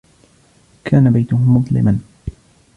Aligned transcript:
كان 0.83 1.13
بيته 1.13 1.37
مظلماً. 1.37 1.99